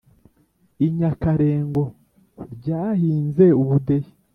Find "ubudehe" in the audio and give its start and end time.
3.61-4.11